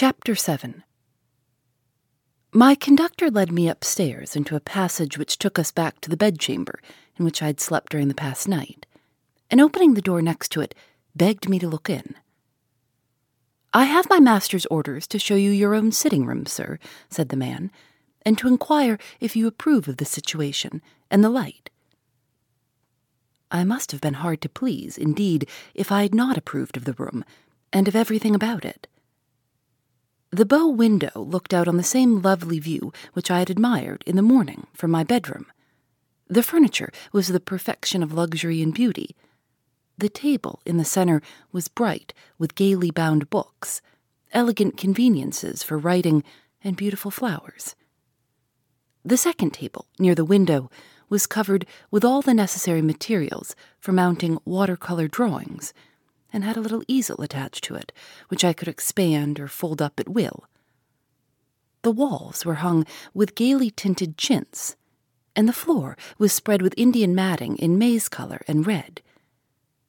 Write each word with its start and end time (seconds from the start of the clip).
Chapter 0.00 0.36
7 0.36 0.84
My 2.52 2.76
conductor 2.76 3.32
led 3.32 3.50
me 3.50 3.68
upstairs 3.68 4.36
into 4.36 4.54
a 4.54 4.60
passage 4.60 5.18
which 5.18 5.38
took 5.38 5.58
us 5.58 5.72
back 5.72 6.00
to 6.02 6.08
the 6.08 6.16
bedchamber 6.16 6.80
in 7.16 7.24
which 7.24 7.42
I'd 7.42 7.58
slept 7.58 7.90
during 7.90 8.06
the 8.06 8.14
past 8.14 8.46
night, 8.46 8.86
and 9.50 9.60
opening 9.60 9.94
the 9.94 10.00
door 10.00 10.22
next 10.22 10.52
to 10.52 10.60
it, 10.60 10.72
begged 11.16 11.48
me 11.48 11.58
to 11.58 11.66
look 11.66 11.90
in. 11.90 12.14
I 13.74 13.86
have 13.86 14.08
my 14.08 14.20
master's 14.20 14.66
orders 14.66 15.08
to 15.08 15.18
show 15.18 15.34
you 15.34 15.50
your 15.50 15.74
own 15.74 15.90
sitting 15.90 16.24
room, 16.24 16.46
sir, 16.46 16.78
said 17.10 17.30
the 17.30 17.36
man, 17.36 17.72
and 18.22 18.38
to 18.38 18.46
inquire 18.46 18.98
if 19.18 19.34
you 19.34 19.48
approve 19.48 19.88
of 19.88 19.96
the 19.96 20.04
situation 20.04 20.80
and 21.10 21.24
the 21.24 21.28
light. 21.28 21.70
I 23.50 23.64
must 23.64 23.90
have 23.90 24.00
been 24.00 24.14
hard 24.14 24.42
to 24.42 24.48
please, 24.48 24.96
indeed, 24.96 25.48
if 25.74 25.90
I 25.90 26.02
had 26.02 26.14
not 26.14 26.38
approved 26.38 26.76
of 26.76 26.84
the 26.84 26.92
room 26.92 27.24
and 27.72 27.88
of 27.88 27.96
everything 27.96 28.36
about 28.36 28.64
it. 28.64 28.86
The 30.30 30.44
bow 30.44 30.68
window 30.68 31.10
looked 31.14 31.54
out 31.54 31.68
on 31.68 31.78
the 31.78 31.82
same 31.82 32.20
lovely 32.20 32.58
view 32.58 32.92
which 33.14 33.30
I 33.30 33.38
had 33.38 33.48
admired 33.48 34.04
in 34.06 34.16
the 34.16 34.22
morning 34.22 34.66
from 34.74 34.90
my 34.90 35.02
bedroom. 35.02 35.46
The 36.26 36.42
furniture 36.42 36.92
was 37.12 37.28
the 37.28 37.40
perfection 37.40 38.02
of 38.02 38.12
luxury 38.12 38.60
and 38.60 38.74
beauty. 38.74 39.16
The 39.96 40.10
table 40.10 40.60
in 40.66 40.76
the 40.76 40.84
center 40.84 41.22
was 41.50 41.68
bright 41.68 42.12
with 42.36 42.54
gaily 42.54 42.90
bound 42.90 43.30
books, 43.30 43.80
elegant 44.30 44.76
conveniences 44.76 45.62
for 45.62 45.78
writing, 45.78 46.22
and 46.62 46.76
beautiful 46.76 47.10
flowers. 47.10 47.74
The 49.02 49.16
second 49.16 49.54
table, 49.54 49.86
near 49.98 50.14
the 50.14 50.26
window, 50.26 50.70
was 51.08 51.26
covered 51.26 51.64
with 51.90 52.04
all 52.04 52.20
the 52.20 52.34
necessary 52.34 52.82
materials 52.82 53.56
for 53.80 53.92
mounting 53.92 54.38
watercolor 54.44 55.08
drawings 55.08 55.72
and 56.32 56.44
had 56.44 56.56
a 56.56 56.60
little 56.60 56.82
easel 56.88 57.20
attached 57.22 57.64
to 57.64 57.74
it, 57.74 57.92
which 58.28 58.44
I 58.44 58.52
could 58.52 58.68
expand 58.68 59.40
or 59.40 59.48
fold 59.48 59.80
up 59.80 59.98
at 59.98 60.08
will. 60.08 60.44
The 61.82 61.92
walls 61.92 62.44
were 62.44 62.56
hung 62.56 62.84
with 63.14 63.34
gaily 63.34 63.70
tinted 63.70 64.18
chintz, 64.18 64.76
and 65.34 65.48
the 65.48 65.52
floor 65.52 65.96
was 66.18 66.32
spread 66.32 66.62
with 66.62 66.74
Indian 66.76 67.14
matting 67.14 67.56
in 67.56 67.78
maize 67.78 68.08
color 68.08 68.42
and 68.48 68.66
red. 68.66 69.00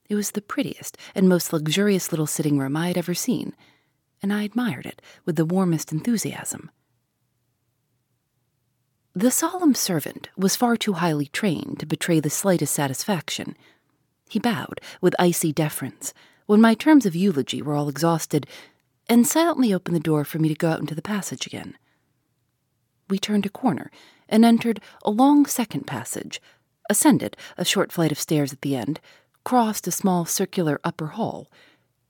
It 0.07 0.15
was 0.15 0.31
the 0.31 0.41
prettiest 0.41 0.97
and 1.13 1.27
most 1.27 1.51
luxurious 1.51 2.11
little 2.11 2.27
sitting 2.27 2.57
room 2.57 2.77
I 2.77 2.87
had 2.87 2.97
ever 2.97 3.13
seen, 3.13 3.55
and 4.21 4.31
I 4.31 4.43
admired 4.43 4.85
it 4.85 5.01
with 5.25 5.35
the 5.35 5.45
warmest 5.45 5.91
enthusiasm. 5.91 6.71
The 9.15 9.31
solemn 9.31 9.75
servant 9.75 10.29
was 10.37 10.55
far 10.55 10.77
too 10.77 10.93
highly 10.93 11.25
trained 11.27 11.79
to 11.79 11.85
betray 11.85 12.19
the 12.19 12.29
slightest 12.29 12.73
satisfaction. 12.73 13.57
He 14.29 14.39
bowed 14.39 14.79
with 15.01 15.15
icy 15.19 15.51
deference 15.51 16.13
when 16.49 16.59
my 16.59 16.73
terms 16.73 17.05
of 17.05 17.15
eulogy 17.15 17.61
were 17.61 17.75
all 17.75 17.89
exhausted, 17.89 18.47
and 19.07 19.27
silently 19.27 19.71
opened 19.71 19.95
the 19.95 19.99
door 19.99 20.25
for 20.25 20.39
me 20.39 20.49
to 20.49 20.55
go 20.55 20.71
out 20.71 20.79
into 20.79 20.95
the 20.95 21.01
passage 21.15 21.45
again. 21.45 21.77
We 23.07 23.19
turned 23.19 23.45
a 23.45 23.49
corner 23.49 23.91
and 24.27 24.43
entered 24.43 24.81
a 25.05 25.11
long 25.11 25.45
second 25.45 25.85
passage, 25.85 26.41
ascended 26.89 27.37
a 27.55 27.63
short 27.63 27.91
flight 27.91 28.11
of 28.11 28.17
stairs 28.17 28.51
at 28.51 28.61
the 28.61 28.75
end, 28.75 28.99
crossed 29.43 29.85
a 29.85 29.91
small 29.91 30.25
circular 30.25 30.81
upper 30.83 31.09
hall, 31.09 31.51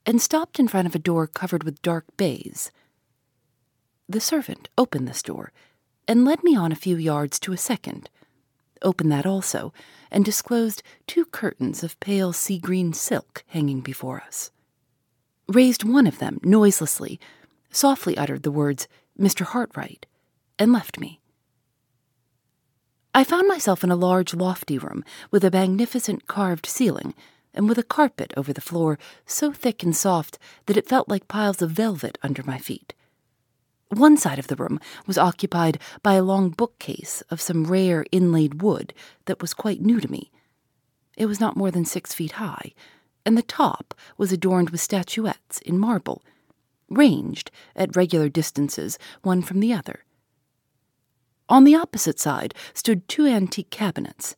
and 0.06 0.22
stopped 0.22 0.58
in 0.58 0.70
front 0.70 0.88
of 0.88 0.96
a 0.96 1.00
door 1.00 1.28
covered 1.28 1.66
with 1.66 1.82
dark 1.82 2.06
baize. 2.16 2.72
The 4.08 4.22
servant 4.22 4.70
opened 4.78 5.06
this 5.06 5.22
door 5.22 5.52
and 6.08 6.24
led 6.24 6.46
me 6.46 6.56
on 6.56 6.72
a 6.72 6.78
few 6.78 6.96
yards 6.96 7.42
to 7.42 7.52
a 7.52 7.58
second, 7.58 8.10
opened 8.82 9.12
that 9.12 9.26
also, 9.26 9.74
and 10.12 10.26
disclosed 10.26 10.84
two 11.08 11.26
curtains 11.26 11.84
of 11.84 12.00
pale 12.00 12.34
sea 12.34 12.60
green 12.60 12.94
silk 12.94 13.44
hanging 13.48 13.82
before 13.82 14.22
us. 14.22 14.52
Raised 15.48 15.84
one 15.84 16.08
of 16.08 16.20
them 16.20 16.40
noiselessly, 16.44 17.20
softly 17.72 18.18
uttered 18.18 18.44
the 18.44 18.52
words, 18.52 18.88
Mr. 19.20 19.46
Hartright, 19.46 20.06
and 20.58 20.72
left 20.72 21.00
me. 21.00 21.20
I 23.14 23.24
found 23.24 23.48
myself 23.48 23.84
in 23.84 23.92
a 23.92 23.96
large, 23.96 24.34
lofty 24.34 24.78
room 24.78 25.04
with 25.32 25.44
a 25.44 25.52
magnificent 25.52 26.28
carved 26.28 26.66
ceiling 26.66 27.16
and 27.54 27.68
with 27.68 27.78
a 27.78 27.84
carpet 27.84 28.34
over 28.38 28.54
the 28.54 28.62
floor 28.62 29.00
so 29.26 29.52
thick 29.52 29.82
and 29.84 29.96
soft 29.96 30.38
that 30.68 30.78
it 30.78 30.88
felt 30.88 31.10
like 31.10 31.28
piles 31.28 31.62
of 31.62 31.72
velvet 31.72 32.18
under 32.22 32.44
my 32.44 32.58
feet. 32.58 32.94
One 33.90 34.18
side 34.18 34.38
of 34.38 34.48
the 34.48 34.56
room 34.56 34.80
was 35.08 35.18
occupied 35.18 35.80
by 36.04 36.14
a 36.14 36.24
long 36.24 36.52
bookcase 36.52 37.22
of 37.32 37.42
some 37.42 37.66
rare 37.66 38.06
inlaid 38.12 38.62
wood 38.62 38.94
that 39.26 39.42
was 39.42 39.56
quite 39.56 39.82
new 39.82 40.00
to 40.00 40.12
me. 40.12 40.32
It 41.18 41.26
was 41.26 41.40
not 41.40 41.58
more 41.58 41.72
than 41.72 41.86
six 41.86 42.14
feet 42.14 42.34
high, 42.34 42.74
and 43.26 43.36
the 43.36 43.42
top 43.42 43.96
was 44.16 44.32
adorned 44.32 44.70
with 44.70 44.80
statuettes 44.80 45.60
in 45.62 45.80
marble, 45.80 46.24
ranged 46.88 47.50
at 47.76 47.96
regular 47.96 48.30
distances 48.30 49.00
one 49.24 49.42
from 49.42 49.60
the 49.60 49.74
other. 49.74 50.06
On 51.50 51.64
the 51.64 51.76
opposite 51.76 52.20
side 52.20 52.54
stood 52.76 53.08
two 53.08 53.26
antique 53.26 53.72
cabinets, 53.72 54.36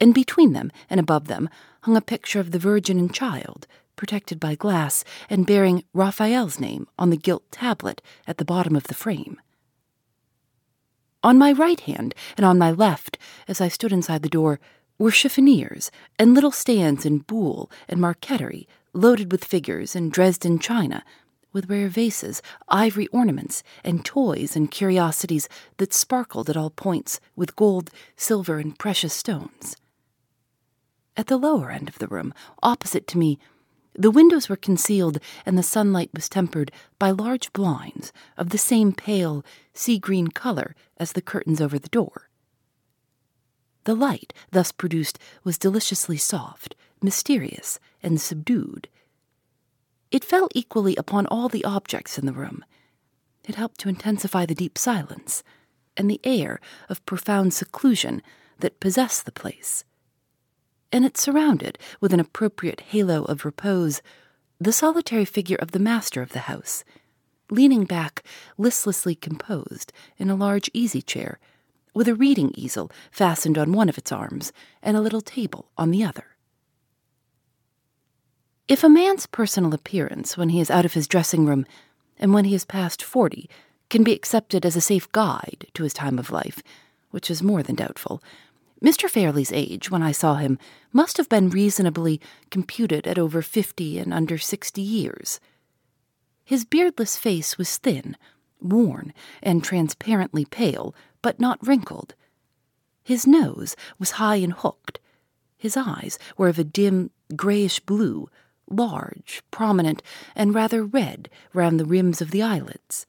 and 0.00 0.14
between 0.14 0.54
them 0.54 0.72
and 0.88 0.98
above 0.98 1.26
them 1.26 1.50
hung 1.82 1.98
a 1.98 2.00
picture 2.00 2.40
of 2.40 2.50
the 2.50 2.58
Virgin 2.58 2.98
and 2.98 3.12
Child 3.12 3.66
protected 3.96 4.38
by 4.38 4.54
glass 4.54 5.04
and 5.28 5.46
bearing 5.46 5.84
Raphael's 5.92 6.60
name 6.60 6.86
on 6.98 7.10
the 7.10 7.16
gilt 7.16 7.50
tablet 7.50 8.00
at 8.26 8.38
the 8.38 8.44
bottom 8.44 8.76
of 8.76 8.84
the 8.84 8.94
frame. 8.94 9.40
On 11.22 11.38
my 11.38 11.52
right 11.52 11.80
hand 11.80 12.14
and 12.36 12.46
on 12.46 12.58
my 12.58 12.70
left, 12.70 13.18
as 13.48 13.60
I 13.60 13.68
stood 13.68 13.92
inside 13.92 14.22
the 14.22 14.28
door, 14.28 14.60
were 14.98 15.10
chiffoniers 15.10 15.90
and 16.18 16.34
little 16.34 16.52
stands 16.52 17.04
in 17.04 17.18
buhl 17.18 17.70
and 17.88 18.00
marqueterie 18.00 18.66
loaded 18.92 19.30
with 19.32 19.44
figures 19.44 19.96
in 19.96 20.08
Dresden 20.08 20.58
china, 20.58 21.04
with 21.52 21.68
rare 21.70 21.88
vases, 21.88 22.42
ivory 22.68 23.06
ornaments, 23.08 23.62
and 23.82 24.04
toys 24.04 24.56
and 24.56 24.70
curiosities 24.70 25.48
that 25.78 25.92
sparkled 25.92 26.48
at 26.48 26.56
all 26.56 26.70
points 26.70 27.18
with 27.34 27.56
gold, 27.56 27.90
silver, 28.16 28.58
and 28.58 28.78
precious 28.78 29.14
stones. 29.14 29.76
At 31.16 31.28
the 31.28 31.38
lower 31.38 31.70
end 31.70 31.88
of 31.88 31.98
the 31.98 32.08
room, 32.08 32.34
opposite 32.62 33.06
to 33.08 33.18
me, 33.18 33.38
the 33.98 34.10
windows 34.10 34.48
were 34.48 34.56
concealed, 34.56 35.18
and 35.44 35.56
the 35.56 35.62
sunlight 35.62 36.10
was 36.12 36.28
tempered 36.28 36.70
by 36.98 37.10
large 37.10 37.52
blinds 37.52 38.12
of 38.36 38.50
the 38.50 38.58
same 38.58 38.92
pale, 38.92 39.44
sea 39.72 39.98
green 39.98 40.28
color 40.28 40.74
as 40.98 41.12
the 41.12 41.22
curtains 41.22 41.60
over 41.60 41.78
the 41.78 41.88
door. 41.88 42.28
The 43.84 43.94
light 43.94 44.32
thus 44.50 44.72
produced 44.72 45.18
was 45.44 45.58
deliciously 45.58 46.16
soft, 46.16 46.74
mysterious, 47.00 47.78
and 48.02 48.20
subdued. 48.20 48.88
It 50.10 50.24
fell 50.24 50.48
equally 50.54 50.96
upon 50.96 51.26
all 51.26 51.48
the 51.48 51.64
objects 51.64 52.18
in 52.18 52.26
the 52.26 52.32
room. 52.32 52.64
It 53.44 53.54
helped 53.54 53.78
to 53.80 53.88
intensify 53.88 54.44
the 54.44 54.54
deep 54.54 54.76
silence 54.76 55.42
and 55.96 56.10
the 56.10 56.20
air 56.24 56.60
of 56.88 57.04
profound 57.06 57.54
seclusion 57.54 58.22
that 58.58 58.80
possessed 58.80 59.24
the 59.24 59.32
place 59.32 59.84
and 60.92 61.04
it 61.04 61.16
surrounded, 61.16 61.78
with 62.00 62.12
an 62.12 62.20
appropriate 62.20 62.80
halo 62.80 63.24
of 63.24 63.44
repose, 63.44 64.02
the 64.58 64.72
solitary 64.72 65.24
figure 65.24 65.56
of 65.56 65.72
the 65.72 65.78
master 65.78 66.22
of 66.22 66.32
the 66.32 66.40
house, 66.40 66.84
leaning 67.50 67.84
back, 67.84 68.22
listlessly 68.56 69.14
composed, 69.14 69.92
in 70.16 70.30
a 70.30 70.34
large 70.34 70.70
easy 70.72 71.02
chair, 71.02 71.38
with 71.94 72.08
a 72.08 72.14
reading 72.14 72.52
easel 72.54 72.90
fastened 73.10 73.56
on 73.56 73.72
one 73.72 73.88
of 73.88 73.98
its 73.98 74.12
arms 74.12 74.52
and 74.82 74.96
a 74.96 75.00
little 75.00 75.20
table 75.20 75.70
on 75.78 75.90
the 75.90 76.04
other. 76.04 76.36
If 78.68 78.82
a 78.82 78.88
man's 78.88 79.26
personal 79.26 79.72
appearance 79.74 80.36
when 80.36 80.48
he 80.48 80.60
is 80.60 80.70
out 80.70 80.84
of 80.84 80.94
his 80.94 81.06
dressing 81.06 81.46
room 81.46 81.66
and 82.18 82.34
when 82.34 82.44
he 82.44 82.54
is 82.54 82.64
past 82.64 83.02
forty 83.02 83.48
can 83.88 84.02
be 84.02 84.12
accepted 84.12 84.66
as 84.66 84.74
a 84.74 84.80
safe 84.80 85.10
guide 85.12 85.66
to 85.74 85.84
his 85.84 85.92
time 85.92 86.18
of 86.18 86.32
life, 86.32 86.62
which 87.10 87.30
is 87.30 87.42
more 87.42 87.62
than 87.62 87.76
doubtful, 87.76 88.22
Mr. 88.82 89.08
Fairlie's 89.08 89.52
age, 89.52 89.90
when 89.90 90.02
I 90.02 90.12
saw 90.12 90.34
him, 90.34 90.58
must 90.92 91.16
have 91.16 91.28
been 91.28 91.48
reasonably 91.48 92.20
computed 92.50 93.06
at 93.06 93.18
over 93.18 93.40
fifty 93.40 93.98
and 93.98 94.12
under 94.12 94.36
sixty 94.36 94.82
years. 94.82 95.40
His 96.44 96.64
beardless 96.64 97.16
face 97.16 97.56
was 97.56 97.78
thin, 97.78 98.16
worn, 98.60 99.14
and 99.42 99.64
transparently 99.64 100.44
pale, 100.44 100.94
but 101.22 101.40
not 101.40 101.66
wrinkled. 101.66 102.14
His 103.02 103.26
nose 103.26 103.76
was 103.98 104.12
high 104.12 104.36
and 104.36 104.52
hooked. 104.52 105.00
His 105.56 105.76
eyes 105.76 106.18
were 106.36 106.48
of 106.48 106.58
a 106.58 106.64
dim 106.64 107.10
grayish 107.34 107.80
blue, 107.80 108.28
large, 108.68 109.42
prominent, 109.50 110.02
and 110.34 110.54
rather 110.54 110.84
red 110.84 111.30
round 111.52 111.80
the 111.80 111.84
rims 111.84 112.20
of 112.20 112.30
the 112.30 112.42
eyelids. 112.42 113.06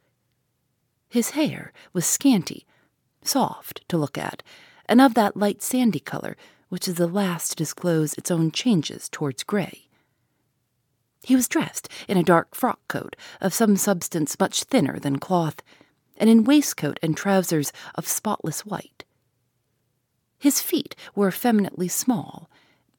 His 1.09 1.31
hair 1.31 1.73
was 1.93 2.05
scanty, 2.05 2.65
soft 3.21 3.87
to 3.89 3.97
look 3.97 4.17
at, 4.17 4.43
and 4.87 5.01
of 5.01 5.13
that 5.13 5.37
light 5.37 5.61
sandy 5.61 5.99
color 5.99 6.35
which 6.69 6.87
is 6.87 6.95
the 6.95 7.07
last 7.07 7.51
to 7.51 7.55
disclose 7.55 8.13
its 8.15 8.31
own 8.31 8.51
changes 8.51 9.07
towards 9.09 9.43
gray. 9.43 9.87
He 11.23 11.35
was 11.35 11.47
dressed 11.47 11.89
in 12.07 12.17
a 12.17 12.23
dark 12.23 12.55
frock 12.55 12.79
coat 12.87 13.15
of 13.41 13.53
some 13.53 13.77
substance 13.77 14.39
much 14.39 14.63
thinner 14.63 14.99
than 14.99 15.19
cloth, 15.19 15.61
and 16.17 16.29
in 16.29 16.43
waistcoat 16.43 16.99
and 17.01 17.15
trousers 17.15 17.71
of 17.95 18.07
spotless 18.07 18.65
white. 18.65 19.03
His 20.39 20.61
feet 20.61 20.95
were 21.15 21.29
effeminately 21.29 21.87
small, 21.87 22.49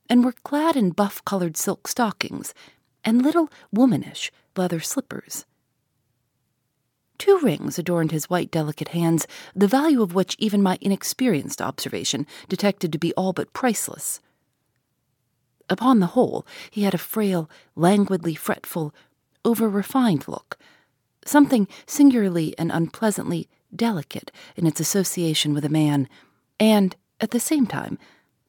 and 0.09 0.25
were 0.25 0.33
clad 0.33 0.77
in 0.77 0.91
buff 0.91 1.25
colored 1.25 1.57
silk 1.57 1.89
stockings 1.89 2.55
and 3.05 3.23
little 3.23 3.51
womanish 3.73 4.33
leather 4.57 4.81
slippers. 4.81 5.45
Two 7.19 7.39
rings 7.41 7.79
adorned 7.79 8.13
his 8.13 8.31
white, 8.31 8.51
delicate 8.51 8.89
hands, 8.89 9.27
the 9.55 9.67
value 9.67 10.03
of 10.03 10.15
which 10.15 10.37
even 10.39 10.63
my 10.63 10.79
inexperienced 10.81 11.61
observation 11.61 12.27
detected 12.49 12.93
to 12.93 12.99
be 12.99 13.13
all 13.15 13.33
but 13.33 13.53
priceless. 13.53 14.21
Upon 15.69 15.99
the 15.99 16.07
whole, 16.07 16.47
he 16.71 16.85
had 16.85 16.95
a 16.95 16.99
frail, 16.99 17.51
languidly 17.75 18.35
fretful, 18.35 18.95
over 19.45 19.69
refined 19.69 20.27
look, 20.29 20.57
something 21.25 21.69
singularly 21.87 22.55
and 22.57 22.71
unpleasantly 22.73 23.49
delicate 23.75 24.31
in 24.57 24.67
its 24.67 24.81
association 24.81 25.53
with 25.53 25.65
a 25.65 25.69
man, 25.69 26.09
and, 26.59 26.97
at 27.21 27.33
the 27.33 27.41
same 27.41 27.67
time, 27.67 27.99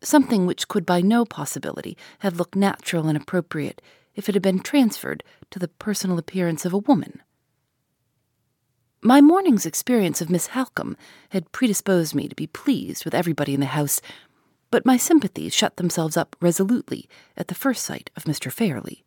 something 0.01 0.45
which 0.45 0.67
could 0.67 0.85
by 0.85 1.01
no 1.01 1.25
possibility 1.25 1.97
have 2.19 2.37
looked 2.37 2.55
natural 2.55 3.07
and 3.07 3.17
appropriate 3.17 3.81
if 4.15 4.29
it 4.29 4.35
had 4.35 4.41
been 4.41 4.59
transferred 4.59 5.23
to 5.51 5.59
the 5.59 5.67
personal 5.67 6.17
appearance 6.17 6.65
of 6.65 6.73
a 6.73 6.77
woman. 6.77 7.21
My 9.01 9.21
morning's 9.21 9.65
experience 9.65 10.19
of 10.19 10.29
Miss 10.29 10.47
Halcombe 10.47 10.97
had 11.29 11.53
predisposed 11.53 12.13
me 12.13 12.27
to 12.27 12.35
be 12.35 12.47
pleased 12.47 13.05
with 13.05 13.15
everybody 13.15 13.53
in 13.53 13.61
the 13.61 13.67
house, 13.67 14.01
but 14.71 14.85
my 14.85 14.97
sympathies 14.97 15.53
shut 15.53 15.77
themselves 15.77 16.17
up 16.17 16.35
resolutely 16.41 17.07
at 17.37 17.47
the 17.47 17.55
first 17.55 17.85
sight 17.85 18.09
of 18.17 18.25
Mr. 18.25 18.51
Fairlie. 18.51 19.05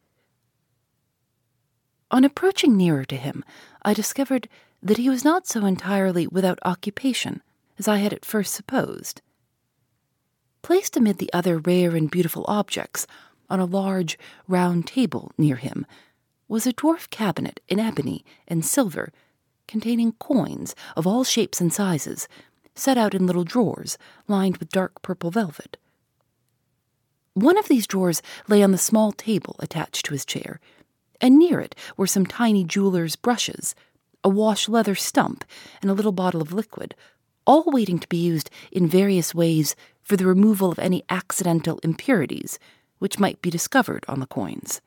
On 2.10 2.24
approaching 2.24 2.74
nearer 2.74 3.04
to 3.04 3.16
him, 3.16 3.44
I 3.82 3.92
discovered 3.92 4.48
that 4.82 4.96
he 4.96 5.10
was 5.10 5.24
not 5.24 5.46
so 5.46 5.66
entirely 5.66 6.26
without 6.26 6.58
occupation 6.64 7.42
as 7.78 7.86
I 7.86 7.98
had 7.98 8.14
at 8.14 8.24
first 8.24 8.54
supposed. 8.54 9.20
Placed 10.62 10.96
amid 10.96 11.18
the 11.18 11.32
other 11.34 11.58
rare 11.58 11.94
and 11.94 12.10
beautiful 12.10 12.46
objects 12.48 13.06
on 13.50 13.60
a 13.60 13.66
large, 13.66 14.18
round 14.48 14.86
table 14.86 15.32
near 15.36 15.56
him 15.56 15.84
was 16.48 16.66
a 16.66 16.72
dwarf 16.72 17.10
cabinet 17.10 17.60
in 17.68 17.78
ebony 17.78 18.24
and 18.48 18.64
silver 18.64 19.12
containing 19.72 20.12
coins 20.12 20.74
of 20.98 21.06
all 21.06 21.24
shapes 21.24 21.58
and 21.58 21.72
sizes, 21.72 22.28
set 22.74 22.98
out 22.98 23.14
in 23.14 23.26
little 23.26 23.42
drawers 23.42 23.96
lined 24.28 24.58
with 24.58 24.68
dark 24.68 25.00
purple 25.00 25.30
velvet. 25.30 25.78
One 27.32 27.56
of 27.56 27.68
these 27.68 27.86
drawers 27.86 28.20
lay 28.48 28.62
on 28.62 28.72
the 28.72 28.76
small 28.76 29.12
table 29.12 29.56
attached 29.60 30.04
to 30.04 30.12
his 30.12 30.26
chair, 30.26 30.60
and 31.22 31.38
near 31.38 31.58
it 31.58 31.74
were 31.96 32.06
some 32.06 32.26
tiny 32.26 32.64
jeweler's 32.64 33.16
brushes, 33.16 33.74
a 34.22 34.28
wash 34.28 34.68
leather 34.68 34.94
stump, 34.94 35.42
and 35.80 35.90
a 35.90 35.94
little 35.94 36.12
bottle 36.12 36.42
of 36.42 36.52
liquid, 36.52 36.94
all 37.46 37.64
waiting 37.68 37.98
to 37.98 38.08
be 38.08 38.18
used 38.18 38.50
in 38.70 38.86
various 38.86 39.34
ways 39.34 39.74
for 40.02 40.18
the 40.18 40.26
removal 40.26 40.70
of 40.70 40.78
any 40.78 41.02
accidental 41.08 41.80
impurities 41.82 42.58
which 42.98 43.18
might 43.18 43.40
be 43.40 43.48
discovered 43.48 44.04
on 44.06 44.20
the 44.20 44.26
coins. 44.26 44.82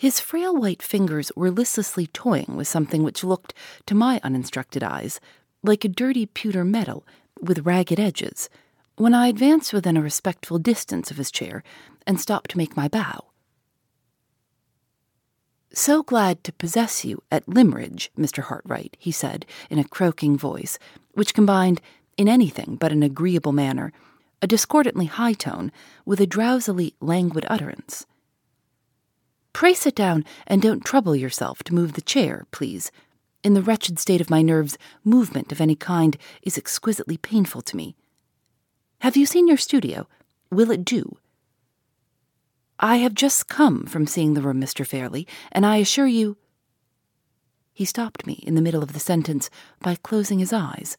His 0.00 0.18
frail 0.18 0.56
white 0.56 0.82
fingers 0.82 1.30
were 1.36 1.50
listlessly 1.50 2.06
toying 2.06 2.56
with 2.56 2.66
something 2.66 3.02
which 3.02 3.22
looked, 3.22 3.52
to 3.84 3.94
my 3.94 4.18
uninstructed 4.24 4.82
eyes, 4.82 5.20
like 5.62 5.84
a 5.84 5.90
dirty 5.90 6.24
pewter 6.24 6.64
metal 6.64 7.06
with 7.38 7.66
ragged 7.66 8.00
edges, 8.00 8.48
when 8.96 9.12
I 9.12 9.26
advanced 9.26 9.74
within 9.74 9.98
a 9.98 10.02
respectful 10.02 10.58
distance 10.58 11.10
of 11.10 11.18
his 11.18 11.30
chair 11.30 11.62
and 12.06 12.18
stopped 12.18 12.52
to 12.52 12.56
make 12.56 12.78
my 12.78 12.88
bow. 12.88 13.26
So 15.74 16.02
glad 16.02 16.44
to 16.44 16.52
possess 16.54 17.04
you 17.04 17.22
at 17.30 17.46
Limmeridge, 17.46 18.08
Mr. 18.18 18.44
Hartright, 18.44 18.94
he 18.98 19.12
said 19.12 19.44
in 19.68 19.78
a 19.78 19.84
croaking 19.84 20.38
voice, 20.38 20.78
which 21.12 21.34
combined, 21.34 21.82
in 22.16 22.26
anything 22.26 22.76
but 22.80 22.90
an 22.90 23.02
agreeable 23.02 23.52
manner, 23.52 23.92
a 24.40 24.46
discordantly 24.46 25.04
high 25.04 25.34
tone 25.34 25.70
with 26.06 26.22
a 26.22 26.26
drowsily 26.26 26.94
languid 27.02 27.44
utterance. 27.50 28.06
Pray 29.52 29.74
sit 29.74 29.94
down 29.94 30.24
and 30.46 30.62
don't 30.62 30.84
trouble 30.84 31.16
yourself 31.16 31.62
to 31.64 31.74
move 31.74 31.94
the 31.94 32.00
chair, 32.00 32.46
please. 32.50 32.90
In 33.42 33.54
the 33.54 33.62
wretched 33.62 33.98
state 33.98 34.20
of 34.20 34.30
my 34.30 34.42
nerves, 34.42 34.78
movement 35.04 35.50
of 35.50 35.60
any 35.60 35.74
kind 35.74 36.16
is 36.42 36.58
exquisitely 36.58 37.16
painful 37.16 37.62
to 37.62 37.76
me. 37.76 37.96
Have 39.00 39.16
you 39.16 39.26
seen 39.26 39.48
your 39.48 39.56
studio? 39.56 40.06
Will 40.50 40.70
it 40.70 40.84
do? 40.84 41.16
I 42.78 42.96
have 42.96 43.14
just 43.14 43.48
come 43.48 43.84
from 43.86 44.06
seeing 44.06 44.34
the 44.34 44.42
room, 44.42 44.60
Mr. 44.60 44.86
Fairlie, 44.86 45.26
and 45.52 45.66
I 45.66 45.76
assure 45.76 46.06
you. 46.06 46.36
He 47.72 47.84
stopped 47.84 48.26
me 48.26 48.42
in 48.46 48.54
the 48.54 48.62
middle 48.62 48.82
of 48.82 48.92
the 48.92 49.00
sentence 49.00 49.48
by 49.80 49.96
closing 49.96 50.38
his 50.38 50.52
eyes 50.52 50.96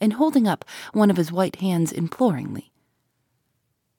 and 0.00 0.14
holding 0.14 0.46
up 0.46 0.64
one 0.92 1.10
of 1.10 1.16
his 1.16 1.32
white 1.32 1.56
hands 1.56 1.92
imploringly. 1.92 2.72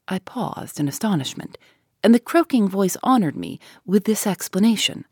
I 0.08 0.20
paused 0.20 0.80
in 0.80 0.88
astonishment 0.88 1.58
and 2.04 2.14
the 2.14 2.20
croaking 2.20 2.68
voice 2.68 2.98
honored 3.04 3.36
me 3.36 3.60
with 3.86 4.06
this 4.06 4.26
explanation. 4.26 5.06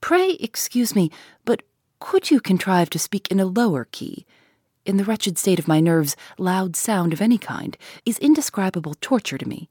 Pray 0.00 0.32
excuse 0.40 0.94
me, 0.94 1.10
but 1.44 1.62
could 1.98 2.30
you 2.30 2.40
contrive 2.40 2.90
to 2.90 2.98
speak 2.98 3.28
in 3.30 3.40
a 3.40 3.44
lower 3.44 3.86
key? 3.90 4.26
In 4.86 4.96
the 4.96 5.04
wretched 5.04 5.36
state 5.36 5.58
of 5.58 5.68
my 5.68 5.78
nerves, 5.80 6.16
loud 6.38 6.74
sound 6.74 7.12
of 7.12 7.20
any 7.20 7.36
kind 7.36 7.76
is 8.06 8.18
indescribable 8.18 8.94
torture 9.00 9.36
to 9.36 9.48
me. 9.48 9.68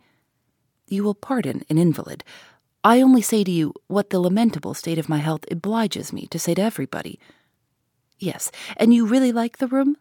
You 0.88 1.03
will 1.03 1.15
pardon 1.15 1.63
an 1.69 1.77
invalid. 1.77 2.24
I 2.83 3.01
only 3.01 3.21
say 3.21 3.44
to 3.44 3.51
you 3.51 3.74
what 3.88 4.12
the 4.12 4.19
lamentable 4.19 4.74
state 4.74 5.00
of 5.00 5.10
my 5.10 5.17
health 5.17 5.46
obliges 5.51 6.13
me 6.13 6.27
to 6.27 6.39
say 6.39 6.53
to 6.53 6.62
everybody. 6.62 7.19
Yes, 8.19 8.51
and 8.77 8.93
you 8.93 9.05
really 9.05 9.31
like 9.31 9.58
the 9.58 9.67
room? 9.67 9.98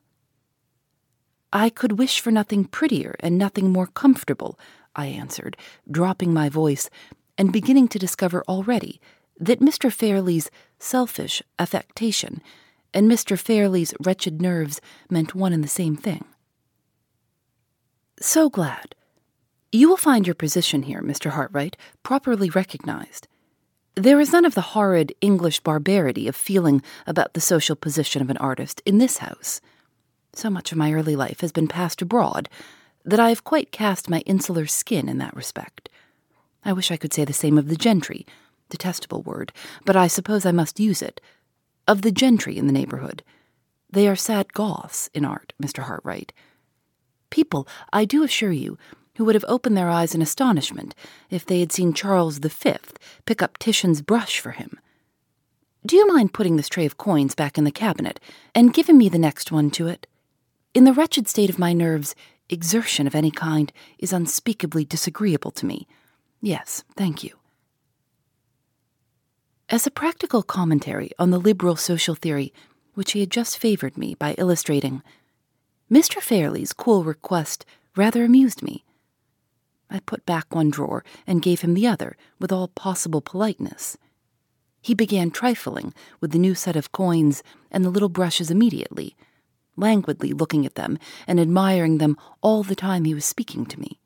I 1.52 1.71
could 1.71 1.99
wish 1.99 2.21
for 2.21 2.30
nothing 2.30 2.64
prettier 2.66 3.16
and 3.21 3.38
nothing 3.38 3.71
more 3.71 3.87
comfortable, 3.87 4.59
I 4.99 5.07
answered, 5.07 5.57
dropping 5.90 6.35
my 6.35 6.49
voice, 6.49 6.90
and 7.38 7.52
beginning 7.52 7.87
to 7.88 7.99
discover 8.00 8.43
already 8.49 9.00
that 9.38 9.61
Mr. 9.61 9.93
Fairlie's 9.93 10.50
selfish 10.81 11.40
affectation 11.59 12.43
and 12.93 13.11
Mr. 13.11 13.38
Fairlie's 13.38 13.95
wretched 14.05 14.43
nerves 14.43 14.81
meant 15.09 15.37
one 15.37 15.52
and 15.52 15.62
the 15.62 15.69
same 15.69 15.97
thing. 15.97 16.25
So 18.21 18.50
glad. 18.50 18.97
You 19.71 19.88
will 19.88 19.97
find 19.97 20.26
your 20.26 20.35
position 20.35 20.83
here, 20.83 21.02
Mr. 21.02 21.31
Hartright, 21.31 21.75
properly 22.02 22.50
recognized. 22.50 23.28
There 23.95 24.19
is 24.19 24.33
none 24.33 24.45
of 24.45 24.55
the 24.55 24.73
horrid 24.73 25.14
English 25.21 25.61
barbarity 25.61 26.26
of 26.26 26.35
feeling 26.35 26.83
about 27.07 27.35
the 27.35 27.40
social 27.40 27.76
position 27.76 28.21
of 28.23 28.31
an 28.31 28.37
artist 28.38 28.83
in 28.85 28.99
this 28.99 29.19
house. 29.19 29.61
So 30.33 30.50
much 30.50 30.73
of 30.73 30.78
my 30.78 30.93
early 30.93 31.14
life 31.14 31.40
has 31.40 31.52
been 31.52 31.69
passed 31.69 32.02
abroad 32.02 32.49
that 33.05 33.21
I 33.21 33.28
have 33.31 33.45
quite 33.45 33.73
cast 33.73 34.11
my 34.11 34.21
insular 34.21 34.67
skin 34.67 35.09
in 35.09 35.19
that 35.19 35.37
respect. 35.37 35.88
I 36.64 36.73
wish 36.73 36.90
I 36.90 36.97
could 36.97 37.12
say 37.12 37.25
the 37.25 37.33
same 37.33 37.57
of 37.57 37.69
the 37.69 37.76
gentry, 37.76 38.26
detestable 38.69 39.23
word, 39.23 39.52
but 39.85 39.97
I 39.97 40.07
suppose 40.07 40.45
I 40.45 40.52
must 40.52 40.81
use 40.81 41.02
it, 41.02 41.21
of 41.87 42.02
the 42.02 42.12
gentry 42.12 42.59
in 42.59 42.67
the 42.67 42.73
neighborhood. 42.73 43.23
They 43.90 44.07
are 44.07 44.17
sad 44.17 44.52
Goths 44.52 45.09
in 45.14 45.25
art, 45.25 45.55
Mr. 45.62 45.85
Hartright. 45.85 46.31
People, 47.31 47.67
I 47.93 48.05
do 48.05 48.23
assure 48.23 48.52
you, 48.52 48.76
who 49.17 49.25
would 49.25 49.35
have 49.35 49.45
opened 49.49 49.76
their 49.76 49.88
eyes 49.88 50.14
in 50.14 50.23
astonishment 50.23 50.95
if 51.31 51.45
they 51.45 51.61
had 51.61 51.73
seen 51.73 51.93
Charles 51.93 52.38
V 52.38 52.75
pick 53.26 53.43
up 53.43 53.59
Titian's 53.59 54.02
brush 54.02 54.38
for 54.38 54.52
him. 54.52 54.78
Do 55.85 55.97
you 55.97 56.07
mind 56.07 56.35
putting 56.35 56.57
this 56.57 56.69
tray 56.69 56.87
of 56.87 56.99
coins 56.99 57.35
back 57.35 57.57
in 57.57 57.64
the 57.64 57.71
cabinet 57.71 58.21
and 58.55 58.75
giving 58.75 58.99
me 58.99 59.09
the 59.09 59.19
next 59.19 59.50
one 59.50 59.71
to 59.71 59.87
it? 59.88 60.07
In 60.75 60.85
the 60.85 60.93
wretched 60.93 61.28
state 61.28 61.50
of 61.50 61.59
my 61.59 61.73
nerves, 61.73 62.14
exertion 62.49 63.07
of 63.07 63.14
any 63.14 63.31
kind 63.31 63.73
is 63.99 64.12
unspeakably 64.12 64.85
disagreeable 64.85 65.50
to 65.52 65.67
me. 65.67 65.87
Yes, 66.40 66.85
thank 66.97 67.25
you. 67.25 67.35
As 69.69 69.87
a 69.87 69.90
practical 69.90 70.43
commentary 70.43 71.11
on 71.19 71.31
the 71.31 71.38
liberal 71.38 71.76
social 71.76 72.14
theory, 72.14 72.55
which 72.95 73.12
he 73.12 73.21
had 73.21 73.31
just 73.31 73.59
favored 73.59 73.99
me 73.99 74.14
by 74.14 74.35
illustrating, 74.38 75.02
Mr. 75.90 76.23
Fairlie's 76.23 76.73
cool 76.73 77.05
request 77.05 77.67
rather 77.97 78.25
amused 78.25 78.62
me. 78.62 78.85
I 79.90 80.00
put 80.00 80.26
back 80.26 80.55
one 80.55 80.71
drawer 80.71 81.05
and 81.26 81.43
gave 81.43 81.61
him 81.62 81.75
the 81.75 81.87
other 81.87 82.17
with 82.38 82.52
all 82.52 82.69
possible 82.69 83.21
politeness. 83.21 83.97
He 84.81 84.95
began 84.95 85.31
trifling 85.31 85.93
with 86.21 86.31
the 86.31 86.38
new 86.38 86.55
set 86.55 86.76
of 86.76 86.93
coins 86.93 87.43
and 87.71 87.85
the 87.85 87.90
little 87.90 88.09
brushes 88.09 88.50
immediately, 88.50 89.17
languidly 89.78 90.32
looking 90.32 90.66
at 90.66 90.75
them 90.75 90.99
and 91.26 91.38
admiring 91.38 91.99
them 91.99 92.16
all 92.40 92.62
the 92.62 92.75
time 92.75 93.04
he 93.04 93.14
was 93.14 93.25
speaking 93.25 93.64
to 93.66 93.80
me. 93.80 93.99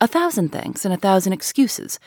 A 0.00 0.06
thousand 0.06 0.50
thanks 0.50 0.84
and 0.84 0.92
a 0.92 0.96
thousand 0.98 1.32
excuses. 1.32 1.98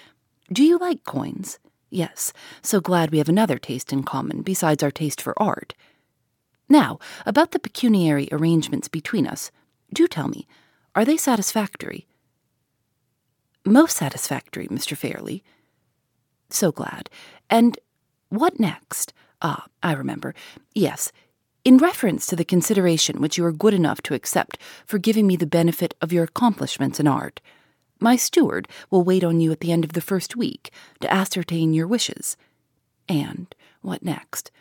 Do 0.52 0.64
you 0.64 0.78
like 0.78 1.04
coins? 1.04 1.60
Yes, 1.90 2.34
so 2.62 2.82
glad 2.82 3.12
we 3.12 3.20
have 3.20 3.30
another 3.30 3.58
taste 3.58 3.94
in 3.94 4.04
common 4.04 4.42
besides 4.42 4.84
our 4.84 4.92
taste 4.92 5.22
for 5.22 5.34
art. 5.42 5.74
Now, 6.68 7.00
about 7.26 7.52
the 7.52 7.60
pecuniary 7.60 8.28
arrangements 8.32 8.88
between 8.88 9.28
us. 9.28 9.52
Do 9.94 10.08
tell 10.08 10.28
me, 10.28 10.48
are 10.96 11.06
they 11.06 11.18
satisfactory? 11.18 12.08
Most 13.66 13.98
satisfactory, 13.98 14.68
Mr. 14.68 14.98
Fairlie. 14.98 15.44
So 16.50 16.72
glad. 16.72 17.10
And 17.50 17.80
what 18.30 18.60
next? 18.60 19.14
Ah, 19.42 19.66
I 19.82 19.94
remember. 19.94 20.34
Yes, 20.74 21.12
in 21.66 21.80
reference 21.80 22.28
to 22.28 22.36
the 22.36 22.46
consideration 22.46 23.20
which 23.20 23.38
you 23.38 23.44
are 23.44 23.52
good 23.52 23.74
enough 23.74 24.02
to 24.04 24.14
accept 24.14 24.60
for 24.86 25.00
giving 25.00 25.26
me 25.26 25.36
the 25.36 25.48
benefit 25.48 25.96
of 26.00 26.14
your 26.14 26.24
accomplishments 26.24 27.00
in 27.00 27.08
art. 27.08 27.42
My 28.00 28.16
steward 28.16 28.68
will 28.92 29.04
wait 29.04 29.24
on 29.24 29.40
you 29.42 29.52
at 29.52 29.62
the 29.62 29.72
end 29.72 29.84
of 29.84 29.94
the 29.94 30.02
first 30.02 30.36
week 30.36 30.72
to 31.02 31.12
ascertain 31.12 31.74
your 31.74 31.88
wishes. 31.88 32.38
And 33.10 33.54
what 33.82 34.04
next? 34.04 34.52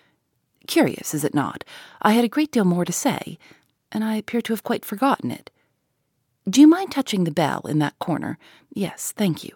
Curious, 0.66 1.12
is 1.12 1.24
it 1.24 1.34
not? 1.34 1.62
I 2.00 2.12
had 2.12 2.24
a 2.24 2.28
great 2.28 2.50
deal 2.50 2.64
more 2.64 2.86
to 2.86 2.92
say, 2.92 3.38
and 3.92 4.02
I 4.02 4.16
appear 4.16 4.40
to 4.40 4.54
have 4.54 4.62
quite 4.62 4.84
forgotten 4.84 5.30
it. 5.30 5.50
Do 6.48 6.62
you 6.62 6.66
mind 6.66 6.90
touching 6.90 7.24
the 7.24 7.30
bell 7.30 7.60
in 7.68 7.80
that 7.80 7.98
corner? 7.98 8.38
Yes, 8.72 9.12
thank 9.14 9.44
you. 9.44 9.54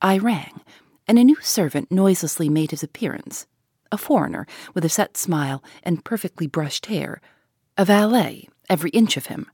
I 0.00 0.18
rang, 0.18 0.62
and 1.06 1.20
a 1.20 1.24
new 1.24 1.40
servant 1.40 1.92
noiselessly 1.92 2.48
made 2.48 2.72
his 2.72 2.82
appearance. 2.82 3.46
A 3.92 3.98
foreigner 3.98 4.46
with 4.72 4.86
a 4.86 4.88
set 4.88 5.18
smile 5.18 5.62
and 5.82 6.02
perfectly 6.02 6.46
brushed 6.46 6.86
hair. 6.86 7.20
A 7.76 7.84
valet, 7.84 8.48
every 8.70 8.88
inch 8.90 9.18
of 9.18 9.26
him. 9.26 9.50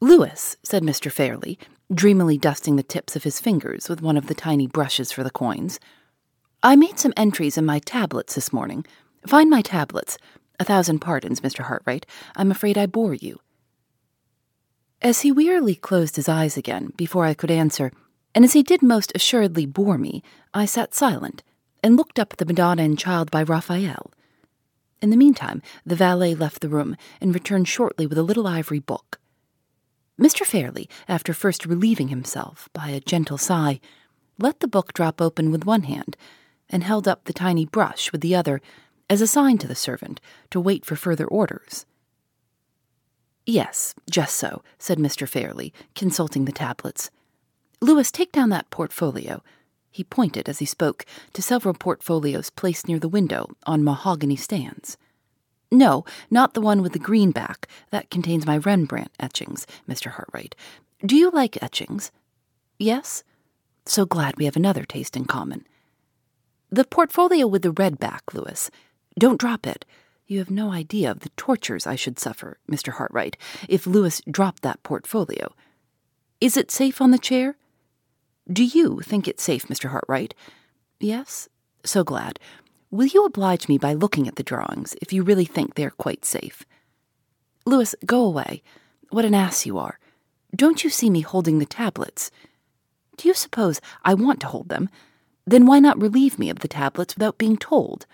Louis, 0.00 0.56
said 0.62 0.82
Mr. 0.82 1.12
Fairlie, 1.12 1.58
dreamily 1.92 2.38
dusting 2.38 2.76
the 2.76 2.82
tips 2.82 3.14
of 3.14 3.24
his 3.24 3.40
fingers 3.40 3.90
with 3.90 4.00
one 4.00 4.16
of 4.16 4.26
the 4.26 4.34
tiny 4.34 4.66
brushes 4.66 5.12
for 5.12 5.22
the 5.22 5.30
coins. 5.30 5.78
I 6.62 6.76
made 6.76 6.98
some 6.98 7.12
entries 7.14 7.58
in 7.58 7.66
my 7.66 7.78
tablets 7.78 8.34
this 8.34 8.54
morning. 8.54 8.86
Find 9.26 9.50
my 9.50 9.60
tablets. 9.60 10.16
A 10.58 10.64
thousand 10.64 11.00
pardons, 11.00 11.42
Mr. 11.42 11.64
Hartright. 11.64 12.06
I'm 12.36 12.50
afraid 12.50 12.78
I 12.78 12.86
bore 12.86 13.14
you. 13.14 13.38
As 15.02 15.20
he 15.20 15.30
wearily 15.30 15.74
closed 15.74 16.16
his 16.16 16.28
eyes 16.28 16.56
again 16.56 16.94
before 16.96 17.26
I 17.26 17.34
could 17.34 17.50
answer, 17.50 17.92
and 18.34 18.46
as 18.46 18.54
he 18.54 18.62
did 18.62 18.82
most 18.82 19.12
assuredly 19.14 19.66
bore 19.66 19.98
me, 19.98 20.22
I 20.54 20.64
sat 20.64 20.94
silent 20.94 21.42
and 21.86 21.96
looked 21.96 22.18
up 22.18 22.32
at 22.32 22.38
the 22.38 22.44
Madonna 22.44 22.82
and 22.82 22.98
Child 22.98 23.30
by 23.30 23.44
Raphael. 23.44 24.10
In 25.00 25.10
the 25.10 25.16
meantime, 25.16 25.62
the 25.84 25.94
valet 25.94 26.34
left 26.34 26.60
the 26.60 26.68
room 26.68 26.96
and 27.20 27.32
returned 27.32 27.68
shortly 27.68 28.08
with 28.08 28.18
a 28.18 28.24
little 28.24 28.48
ivory 28.48 28.80
book. 28.80 29.20
Mr. 30.20 30.44
Fairlie, 30.44 30.90
after 31.06 31.32
first 31.32 31.64
relieving 31.64 32.08
himself 32.08 32.68
by 32.72 32.88
a 32.88 32.98
gentle 32.98 33.38
sigh, 33.38 33.78
let 34.36 34.58
the 34.58 34.66
book 34.66 34.94
drop 34.94 35.22
open 35.22 35.52
with 35.52 35.64
one 35.64 35.84
hand 35.84 36.16
and 36.68 36.82
held 36.82 37.06
up 37.06 37.26
the 37.26 37.32
tiny 37.32 37.64
brush 37.64 38.10
with 38.10 38.20
the 38.20 38.34
other 38.34 38.60
as 39.08 39.20
a 39.20 39.26
sign 39.28 39.56
to 39.56 39.68
the 39.68 39.76
servant 39.76 40.20
to 40.50 40.58
wait 40.58 40.84
for 40.84 40.96
further 40.96 41.26
orders. 41.28 41.86
Yes, 43.46 43.94
just 44.10 44.34
so, 44.34 44.64
said 44.76 44.98
Mr. 44.98 45.28
Fairlie, 45.28 45.72
consulting 45.94 46.46
the 46.46 46.50
tablets. 46.50 47.12
Louis, 47.80 48.10
take 48.10 48.32
down 48.32 48.48
that 48.48 48.70
portfolio. 48.70 49.40
He 49.96 50.04
pointed 50.04 50.46
as 50.46 50.58
he 50.58 50.66
spoke 50.66 51.06
to 51.32 51.40
several 51.40 51.72
portfolios 51.72 52.50
placed 52.50 52.86
near 52.86 52.98
the 52.98 53.08
window 53.08 53.48
on 53.64 53.82
mahogany 53.82 54.36
stands. 54.36 54.98
No, 55.72 56.04
not 56.30 56.52
the 56.52 56.60
one 56.60 56.82
with 56.82 56.92
the 56.92 56.98
green 56.98 57.30
back. 57.30 57.66
That 57.88 58.10
contains 58.10 58.44
my 58.44 58.58
Rembrandt 58.58 59.10
etchings, 59.18 59.66
Mr. 59.88 60.12
Hartright. 60.12 60.52
Do 61.06 61.16
you 61.16 61.30
like 61.30 61.62
etchings? 61.62 62.12
Yes? 62.78 63.24
So 63.86 64.04
glad 64.04 64.36
we 64.36 64.44
have 64.44 64.54
another 64.54 64.84
taste 64.84 65.16
in 65.16 65.24
common. 65.24 65.66
The 66.68 66.84
portfolio 66.84 67.46
with 67.46 67.62
the 67.62 67.70
red 67.70 67.98
back, 67.98 68.34
Louis. 68.34 68.70
Don't 69.18 69.40
drop 69.40 69.66
it. 69.66 69.86
You 70.26 70.40
have 70.40 70.50
no 70.50 70.72
idea 70.72 71.10
of 71.10 71.20
the 71.20 71.30
tortures 71.38 71.86
I 71.86 71.96
should 71.96 72.18
suffer, 72.18 72.58
Mr. 72.70 72.92
Hartright, 72.92 73.36
if 73.66 73.86
Louis 73.86 74.20
dropped 74.30 74.60
that 74.60 74.82
portfolio. 74.82 75.54
Is 76.38 76.58
it 76.58 76.70
safe 76.70 77.00
on 77.00 77.12
the 77.12 77.18
chair? 77.18 77.56
Do 78.52 78.64
you 78.64 79.00
think 79.00 79.26
it 79.26 79.40
safe, 79.40 79.66
Mr. 79.66 79.90
Hartright? 79.90 80.32
Yes? 81.00 81.48
So 81.84 82.04
glad. 82.04 82.38
Will 82.90 83.06
you 83.06 83.24
oblige 83.24 83.68
me 83.68 83.78
by 83.78 83.92
looking 83.92 84.28
at 84.28 84.36
the 84.36 84.44
drawings 84.44 84.94
if 85.02 85.12
you 85.12 85.22
really 85.24 85.44
think 85.44 85.74
they 85.74 85.84
are 85.84 85.90
quite 85.90 86.24
safe? 86.24 86.64
Louis, 87.64 87.94
go 88.04 88.24
away. 88.24 88.62
What 89.10 89.24
an 89.24 89.34
ass 89.34 89.66
you 89.66 89.78
are. 89.78 89.98
Don't 90.54 90.84
you 90.84 90.90
see 90.90 91.10
me 91.10 91.20
holding 91.22 91.58
the 91.58 91.66
tablets? 91.66 92.30
Do 93.16 93.26
you 93.26 93.34
suppose 93.34 93.80
I 94.04 94.14
want 94.14 94.40
to 94.40 94.46
hold 94.46 94.68
them? 94.68 94.88
Then 95.44 95.66
why 95.66 95.80
not 95.80 96.00
relieve 96.00 96.38
me 96.38 96.48
of 96.48 96.60
the 96.60 96.68
tablets 96.68 97.16
without 97.16 97.38
being 97.38 97.56
told? 97.56 98.06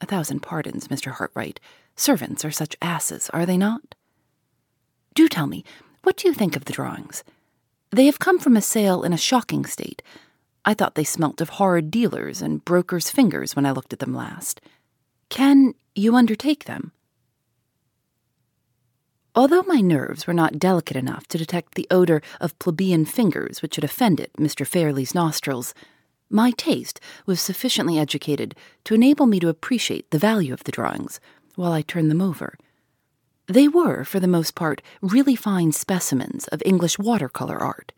A 0.00 0.06
thousand 0.06 0.40
pardons, 0.40 0.88
Mr. 0.88 1.12
Hartright. 1.12 1.58
Servants 1.96 2.44
are 2.44 2.50
such 2.50 2.76
asses, 2.82 3.30
are 3.30 3.46
they 3.46 3.56
not? 3.56 3.94
Do 5.14 5.28
tell 5.28 5.46
me, 5.46 5.64
what 6.02 6.16
do 6.16 6.28
you 6.28 6.34
think 6.34 6.56
of 6.56 6.66
the 6.66 6.72
drawings? 6.72 7.24
They 7.92 8.06
have 8.06 8.18
come 8.18 8.38
from 8.38 8.56
a 8.56 8.62
sale 8.62 9.02
in 9.02 9.12
a 9.12 9.18
shocking 9.18 9.66
state, 9.66 10.02
I 10.64 10.74
thought 10.74 10.94
they 10.94 11.04
smelt 11.04 11.40
of 11.40 11.50
horrid 11.50 11.90
dealers 11.90 12.40
and 12.40 12.64
brokers' 12.64 13.10
fingers 13.10 13.56
when 13.56 13.66
I 13.66 13.72
looked 13.72 13.92
at 13.92 13.98
them 13.98 14.14
last. 14.14 14.60
Can 15.28 15.74
you 15.94 16.14
undertake 16.14 16.64
them? 16.64 16.92
Although 19.34 19.62
my 19.62 19.80
nerves 19.80 20.26
were 20.26 20.34
not 20.34 20.58
delicate 20.58 20.96
enough 20.96 21.26
to 21.28 21.38
detect 21.38 21.74
the 21.74 21.86
odor 21.90 22.22
of 22.40 22.58
plebeian 22.58 23.06
fingers 23.06 23.62
which 23.62 23.76
had 23.76 23.84
offended 23.84 24.30
Mr. 24.38 24.66
Fairlie's 24.66 25.14
nostrils, 25.14 25.74
my 26.30 26.50
taste 26.52 27.00
was 27.26 27.40
sufficiently 27.40 27.98
educated 27.98 28.54
to 28.84 28.94
enable 28.94 29.26
me 29.26 29.40
to 29.40 29.48
appreciate 29.48 30.10
the 30.10 30.18
value 30.18 30.52
of 30.52 30.64
the 30.64 30.72
drawings 30.72 31.18
while 31.56 31.72
I 31.72 31.82
turned 31.82 32.10
them 32.10 32.22
over. 32.22 32.56
They 33.52 33.68
were, 33.68 34.04
for 34.04 34.18
the 34.18 34.26
most 34.26 34.54
part, 34.54 34.80
really 35.00 35.36
fine 35.36 35.72
specimens 35.72 36.48
of 36.48 36.62
English 36.64 36.98
watercolor 36.98 37.58
art 37.58 37.92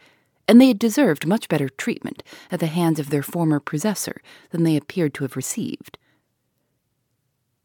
and 0.48 0.60
they 0.60 0.68
had 0.68 0.78
deserved 0.78 1.26
much 1.26 1.48
better 1.48 1.68
treatment 1.68 2.22
at 2.50 2.60
the 2.60 2.66
hands 2.66 2.98
of 2.98 3.10
their 3.10 3.22
former 3.22 3.60
possessor 3.60 4.20
than 4.50 4.64
they 4.64 4.76
appeared 4.76 5.14
to 5.14 5.24
have 5.24 5.36
received. 5.36 5.98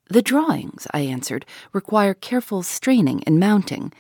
The 0.09 0.21
drawings, 0.21 0.87
I 0.93 1.01
answered, 1.01 1.45
require 1.71 2.13
careful 2.13 2.63
straining 2.63 3.23
and 3.25 3.39
mounting, 3.39 3.93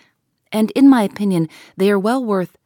and 0.51 0.71
in 0.71 0.89
my 0.89 1.03
opinion, 1.03 1.47
they 1.77 1.91
are 1.91 1.99
well 1.99 2.23
worth. 2.23 2.57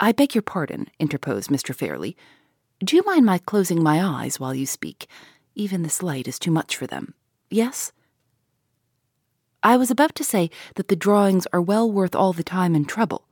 I 0.00 0.12
beg 0.12 0.34
your 0.34 0.42
pardon, 0.42 0.88
interposed 0.98 1.50
Mr. 1.50 1.74
Fairlie. 1.74 2.16
Do 2.82 2.96
you 2.96 3.04
mind 3.04 3.26
my 3.26 3.38
closing 3.38 3.82
my 3.82 4.02
eyes 4.02 4.40
while 4.40 4.54
you 4.54 4.66
speak? 4.66 5.06
Even 5.54 5.82
this 5.82 6.02
light 6.02 6.26
is 6.26 6.38
too 6.38 6.50
much 6.50 6.76
for 6.76 6.86
them. 6.86 7.14
Yes? 7.50 7.92
I 9.62 9.76
was 9.76 9.90
about 9.90 10.14
to 10.16 10.24
say 10.24 10.50
that 10.76 10.88
the 10.88 10.96
drawings 10.96 11.46
are 11.52 11.60
well 11.60 11.90
worth 11.90 12.14
all 12.14 12.32
the 12.32 12.42
time 12.42 12.74
and 12.74 12.88
trouble 12.88 13.26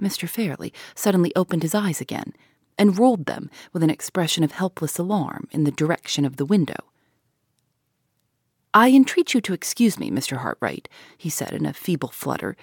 Mr. 0.00 0.28
Fairlie 0.28 0.72
suddenly 0.94 1.32
opened 1.34 1.62
his 1.62 1.74
eyes 1.74 2.00
again 2.00 2.32
and 2.78 2.98
rolled 2.98 3.26
them 3.26 3.50
with 3.72 3.82
an 3.82 3.90
expression 3.90 4.44
of 4.44 4.52
helpless 4.52 4.98
alarm 4.98 5.48
in 5.50 5.64
the 5.64 5.72
direction 5.72 6.24
of 6.24 6.36
the 6.36 6.44
window. 6.44 6.76
I 8.72 8.90
entreat 8.90 9.34
you 9.34 9.40
to 9.40 9.54
excuse 9.54 9.98
me, 9.98 10.10
Mr. 10.10 10.38
Hartright, 10.38 10.86
he 11.16 11.30
said 11.30 11.52
in 11.52 11.66
a 11.66 11.72
feeble 11.72 12.10
flutter, 12.10 12.56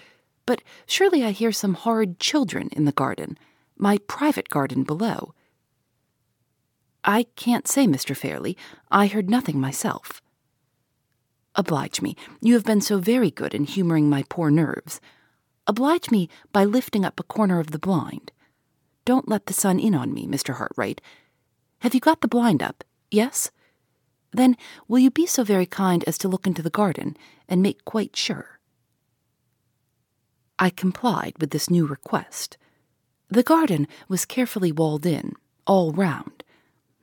but 0.45 0.61
surely 0.85 1.23
I 1.25 1.31
hear 1.31 1.51
some 1.51 1.73
horrid 1.73 2.19
children 2.19 2.69
in 2.71 2.85
the 2.85 2.91
garden, 2.91 3.37
my 3.77 3.97
private 4.07 4.49
garden 4.49 4.83
below. 4.83 5.33
I 7.03 7.23
can't 7.35 7.67
say, 7.67 7.85
Mr. 7.85 8.15
Fairlie. 8.15 8.57
I 8.89 9.07
heard 9.07 9.29
nothing 9.29 9.59
myself. 9.59 10.21
Oblige 11.55 12.01
me. 12.01 12.15
You 12.41 12.53
have 12.53 12.65
been 12.65 12.81
so 12.81 12.99
very 12.99 13.31
good 13.31 13.53
in 13.53 13.63
humoring 13.63 14.09
my 14.09 14.23
poor 14.29 14.51
nerves. 14.51 14.99
Oblige 15.67 16.11
me 16.11 16.29
by 16.51 16.65
lifting 16.65 17.05
up 17.05 17.19
a 17.19 17.23
corner 17.23 17.59
of 17.59 17.71
the 17.71 17.79
blind. 17.79 18.31
Don't 19.05 19.29
let 19.29 19.45
the 19.45 19.53
sun 19.53 19.79
in 19.79 19.95
on 19.95 20.13
me, 20.13 20.27
Mr. 20.27 20.55
Hartright. 20.55 20.99
Have 21.79 21.93
you 21.93 21.99
got 21.99 22.21
the 22.21 22.27
blind 22.27 22.61
up? 22.61 22.83
Yes? 23.09 23.51
Then 24.31 24.57
will 24.87 24.99
you 24.99 25.09
be 25.09 25.25
so 25.25 25.43
very 25.43 25.65
kind 25.65 26.03
as 26.05 26.17
to 26.19 26.27
look 26.27 26.45
into 26.45 26.61
the 26.61 26.69
garden 26.69 27.15
and 27.47 27.61
make 27.61 27.85
quite 27.85 28.15
sure? 28.15 28.59
I 30.59 30.69
complied 30.69 31.35
with 31.39 31.51
this 31.51 31.69
new 31.69 31.85
request. 31.85 32.57
The 33.29 33.43
garden 33.43 33.87
was 34.07 34.25
carefully 34.25 34.71
walled 34.71 35.05
in, 35.05 35.33
all 35.65 35.91
round. 35.91 36.34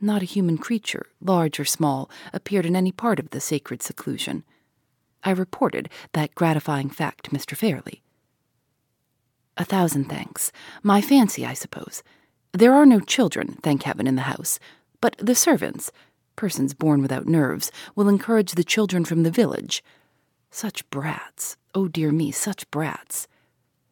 Not 0.04 0.20
a 0.20 0.24
human 0.26 0.58
creature, 0.58 1.06
large 1.20 1.60
or 1.60 1.64
small, 1.64 2.10
appeared 2.32 2.66
in 2.66 2.74
any 2.74 2.90
part 2.90 3.20
of 3.20 3.30
the 3.30 3.40
sacred 3.40 3.84
seclusion. 3.84 4.42
I 5.22 5.30
reported 5.30 5.88
that 6.12 6.34
gratifying 6.34 6.90
fact 6.90 7.26
to 7.26 7.30
Mr. 7.30 7.56
Fairlie. 7.56 8.02
A 9.56 9.64
thousand 9.64 10.06
thanks. 10.06 10.50
My 10.82 11.00
fancy, 11.00 11.46
I 11.46 11.52
suppose. 11.52 12.02
There 12.52 12.74
are 12.74 12.84
no 12.84 12.98
children, 12.98 13.58
thank 13.62 13.84
heaven, 13.84 14.08
in 14.08 14.16
the 14.16 14.22
house, 14.22 14.58
but 15.00 15.14
the 15.18 15.36
servants, 15.36 15.92
persons 16.34 16.74
born 16.74 17.00
without 17.00 17.28
nerves, 17.28 17.70
will 17.94 18.08
encourage 18.08 18.52
the 18.52 18.64
children 18.64 19.04
from 19.04 19.22
the 19.22 19.30
village. 19.30 19.84
Such 20.50 20.88
brats. 20.90 21.56
Oh, 21.76 21.86
dear 21.86 22.10
me, 22.10 22.32
such 22.32 22.68
brats. 22.72 23.28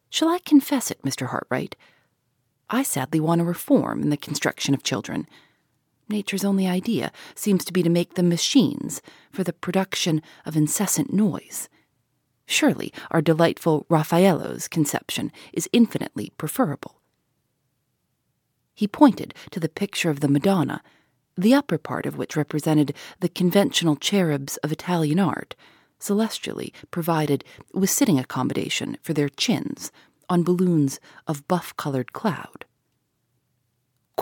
Shall 0.09 0.27
I 0.27 0.39
confess 0.39 0.91
it, 0.91 1.01
Mr. 1.03 1.29
Hartright? 1.29 1.75
I 2.69 2.83
sadly 2.83 3.21
want 3.21 3.39
a 3.39 3.45
reform 3.45 4.01
in 4.01 4.09
the 4.09 4.17
construction 4.17 4.73
of 4.73 4.83
children. 4.83 5.25
Nature's 6.11 6.43
only 6.43 6.67
idea 6.67 7.11
seems 7.35 7.65
to 7.65 7.73
be 7.73 7.81
to 7.81 7.89
make 7.89 8.15
them 8.15 8.29
machines 8.29 9.01
for 9.31 9.43
the 9.43 9.53
production 9.53 10.21
of 10.45 10.57
incessant 10.57 11.13
noise. 11.13 11.69
Surely 12.45 12.93
our 13.11 13.21
delightful 13.21 13.85
Raffaello's 13.89 14.67
conception 14.67 15.31
is 15.53 15.69
infinitely 15.71 16.33
preferable. 16.37 16.99
He 18.73 18.87
pointed 18.87 19.33
to 19.51 19.59
the 19.59 19.69
picture 19.69 20.09
of 20.09 20.19
the 20.19 20.27
Madonna, 20.27 20.81
the 21.37 21.53
upper 21.53 21.77
part 21.77 22.05
of 22.05 22.17
which 22.17 22.35
represented 22.35 22.93
the 23.19 23.29
conventional 23.29 23.95
cherubs 23.95 24.57
of 24.57 24.71
Italian 24.71 25.19
art, 25.19 25.55
celestially 25.97 26.73
provided 26.89 27.43
with 27.73 27.89
sitting 27.89 28.19
accommodation 28.19 28.97
for 29.01 29.13
their 29.13 29.29
chins 29.29 29.91
on 30.29 30.43
balloons 30.43 30.99
of 31.27 31.47
buff 31.47 31.75
colored 31.77 32.11
cloud. 32.11 32.65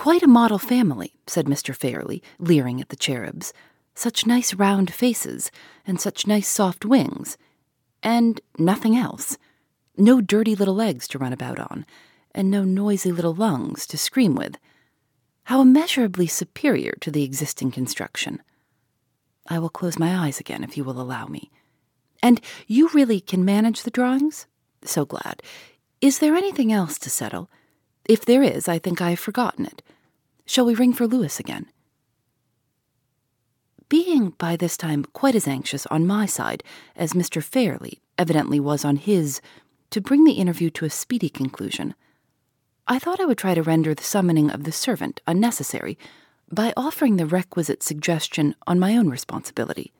Quite 0.00 0.22
a 0.22 0.26
model 0.26 0.58
family, 0.58 1.12
said 1.26 1.44
Mr. 1.44 1.76
Fairlie, 1.76 2.22
leering 2.38 2.80
at 2.80 2.88
the 2.88 2.96
cherubs. 2.96 3.52
Such 3.94 4.26
nice 4.26 4.54
round 4.54 4.94
faces, 4.94 5.50
and 5.86 6.00
such 6.00 6.26
nice 6.26 6.48
soft 6.48 6.86
wings. 6.86 7.36
And 8.02 8.40
nothing 8.56 8.96
else. 8.96 9.36
No 9.98 10.22
dirty 10.22 10.54
little 10.54 10.74
legs 10.74 11.06
to 11.08 11.18
run 11.18 11.34
about 11.34 11.58
on, 11.58 11.84
and 12.34 12.50
no 12.50 12.64
noisy 12.64 13.12
little 13.12 13.34
lungs 13.34 13.86
to 13.88 13.98
scream 13.98 14.34
with. 14.34 14.56
How 15.44 15.60
immeasurably 15.60 16.28
superior 16.28 16.94
to 17.02 17.10
the 17.10 17.22
existing 17.22 17.70
construction. 17.70 18.40
I 19.48 19.58
will 19.58 19.68
close 19.68 19.98
my 19.98 20.16
eyes 20.16 20.40
again 20.40 20.64
if 20.64 20.78
you 20.78 20.84
will 20.84 20.98
allow 20.98 21.26
me. 21.26 21.50
And 22.22 22.40
you 22.66 22.88
really 22.94 23.20
can 23.20 23.44
manage 23.44 23.82
the 23.82 23.90
drawings? 23.90 24.46
So 24.82 25.04
glad. 25.04 25.42
Is 26.00 26.20
there 26.20 26.36
anything 26.36 26.72
else 26.72 26.98
to 27.00 27.10
settle? 27.10 27.50
If 28.10 28.24
there 28.24 28.42
is, 28.42 28.66
I 28.66 28.80
think 28.80 29.00
I 29.00 29.10
have 29.10 29.20
forgotten 29.20 29.66
it. 29.66 29.82
Shall 30.44 30.66
we 30.66 30.74
ring 30.74 30.92
for 30.92 31.06
Louis 31.06 31.38
again? 31.38 31.66
Being 33.88 34.30
by 34.30 34.56
this 34.56 34.76
time 34.76 35.04
quite 35.12 35.36
as 35.36 35.46
anxious 35.46 35.86
on 35.86 36.08
my 36.08 36.26
side 36.26 36.64
as 36.96 37.12
Mr. 37.12 37.40
Fairlie 37.40 38.00
evidently 38.18 38.58
was 38.58 38.84
on 38.84 38.96
his 38.96 39.40
to 39.90 40.00
bring 40.00 40.24
the 40.24 40.40
interview 40.42 40.70
to 40.70 40.84
a 40.84 40.90
speedy 40.90 41.28
conclusion, 41.28 41.94
I 42.88 42.98
thought 42.98 43.20
I 43.20 43.26
would 43.26 43.38
try 43.38 43.54
to 43.54 43.62
render 43.62 43.94
the 43.94 44.02
summoning 44.02 44.50
of 44.50 44.64
the 44.64 44.72
servant 44.72 45.20
unnecessary 45.28 45.96
by 46.50 46.72
offering 46.76 47.16
the 47.16 47.26
requisite 47.26 47.84
suggestion 47.84 48.56
on 48.66 48.80
my 48.80 48.96
own 48.96 49.08
responsibility. 49.08 49.92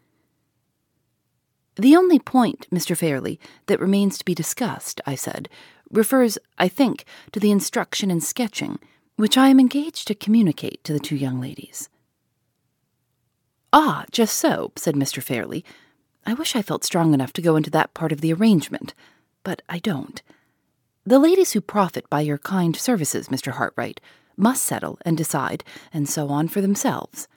The 1.76 1.94
only 1.94 2.18
point, 2.18 2.66
Mr. 2.72 2.96
Fairlie, 2.96 3.38
that 3.66 3.78
remains 3.78 4.18
to 4.18 4.24
be 4.24 4.34
discussed, 4.34 5.00
I 5.06 5.14
said, 5.14 5.48
refers, 5.90 6.38
I 6.58 6.68
think, 6.68 7.04
to 7.32 7.40
the 7.40 7.50
instruction 7.50 8.10
in 8.10 8.20
sketching 8.20 8.78
which 9.20 9.36
I 9.36 9.48
am 9.48 9.60
engaged 9.60 10.08
to 10.08 10.14
communicate 10.14 10.82
to 10.84 10.94
the 10.94 10.98
two 10.98 11.14
young 11.14 11.42
ladies. 11.42 11.90
Ah, 13.70 14.06
just 14.10 14.34
so, 14.34 14.72
said 14.76 14.94
Mr. 14.94 15.22
Fairlie. 15.22 15.62
I 16.24 16.32
wish 16.32 16.56
I 16.56 16.62
felt 16.62 16.84
strong 16.84 17.12
enough 17.12 17.34
to 17.34 17.42
go 17.42 17.54
into 17.54 17.68
that 17.70 17.92
part 17.92 18.12
of 18.12 18.22
the 18.22 18.32
arrangement, 18.32 18.94
but 19.44 19.60
I 19.68 19.78
don't. 19.78 20.22
The 21.04 21.18
ladies 21.18 21.52
who 21.52 21.60
profit 21.60 22.08
by 22.08 22.22
your 22.22 22.38
kind 22.38 22.74
services, 22.74 23.28
Mr. 23.28 23.52
Hartright, 23.52 23.98
must 24.38 24.64
settle 24.64 24.98
and 25.04 25.18
decide, 25.18 25.64
and 25.92 26.08
so 26.08 26.28
on 26.28 26.48
for 26.48 26.62
themselves. 26.62 27.28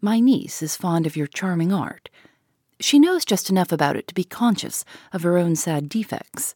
My 0.00 0.18
niece 0.18 0.62
is 0.62 0.76
fond 0.76 1.06
of 1.06 1.14
your 1.14 1.26
charming 1.26 1.74
art. 1.74 2.08
She 2.80 2.98
knows 2.98 3.26
just 3.26 3.50
enough 3.50 3.70
about 3.70 3.96
it 3.96 4.08
to 4.08 4.14
be 4.14 4.24
conscious 4.24 4.82
of 5.12 5.24
her 5.24 5.36
own 5.36 5.56
sad 5.56 5.90
defects. 5.90 6.54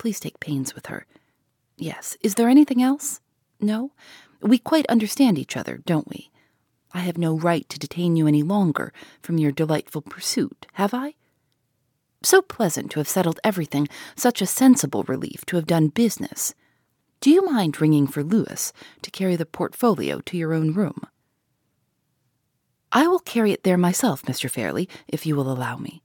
Please 0.00 0.18
take 0.18 0.40
pains 0.40 0.74
with 0.74 0.86
her. 0.86 1.04
Yes, 1.76 2.16
is 2.22 2.36
there 2.36 2.48
anything 2.48 2.82
else? 2.82 3.20
No? 3.60 3.92
We 4.40 4.56
quite 4.56 4.86
understand 4.86 5.36
each 5.36 5.58
other, 5.58 5.76
don't 5.84 6.08
we? 6.08 6.30
I 6.94 7.00
have 7.00 7.18
no 7.18 7.36
right 7.36 7.68
to 7.68 7.78
detain 7.78 8.16
you 8.16 8.26
any 8.26 8.42
longer 8.42 8.94
from 9.20 9.36
your 9.36 9.52
delightful 9.52 10.00
pursuit, 10.00 10.66
have 10.72 10.94
I? 10.94 11.16
So 12.22 12.40
pleasant 12.40 12.90
to 12.92 13.00
have 13.00 13.08
settled 13.08 13.40
everything, 13.44 13.88
such 14.16 14.40
a 14.40 14.46
sensible 14.46 15.02
relief 15.02 15.44
to 15.44 15.56
have 15.56 15.66
done 15.66 15.88
business. 15.88 16.54
Do 17.20 17.28
you 17.28 17.44
mind 17.44 17.78
ringing 17.78 18.06
for 18.06 18.24
Louis 18.24 18.72
to 19.02 19.10
carry 19.10 19.36
the 19.36 19.44
portfolio 19.44 20.20
to 20.20 20.36
your 20.38 20.54
own 20.54 20.72
room? 20.72 21.02
I 22.90 23.06
will 23.06 23.18
carry 23.18 23.52
it 23.52 23.64
there 23.64 23.76
myself, 23.76 24.22
Mr. 24.22 24.48
Fairlie, 24.48 24.88
if 25.08 25.26
you 25.26 25.36
will 25.36 25.52
allow 25.52 25.76
me. 25.76 26.02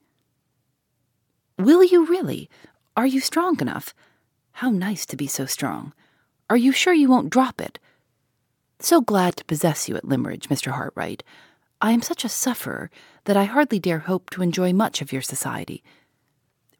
Will 1.57 1.81
you 1.81 2.05
really? 2.05 2.49
Are 2.97 3.05
you 3.05 3.19
strong 3.19 3.59
enough? 3.59 3.93
How 4.53 4.69
nice 4.69 5.05
to 5.07 5.17
be 5.17 5.27
so 5.27 5.45
strong. 5.45 5.91
Are 6.49 6.55
you 6.55 6.71
sure 6.71 6.93
you 6.93 7.09
won't 7.09 7.29
drop 7.29 7.59
it? 7.59 7.77
So 8.79 9.01
glad 9.01 9.35
to 9.35 9.45
possess 9.45 9.89
you 9.89 9.97
at 9.97 10.05
Limmeridge, 10.05 10.47
Mr. 10.47 10.71
Hartright. 10.71 11.21
I 11.81 11.91
am 11.91 12.01
such 12.01 12.23
a 12.23 12.29
sufferer 12.29 12.89
that 13.25 13.35
I 13.35 13.43
hardly 13.43 13.79
dare 13.79 13.99
hope 13.99 14.29
to 14.29 14.41
enjoy 14.41 14.71
much 14.71 15.01
of 15.01 15.11
your 15.11 15.21
society. 15.21 15.83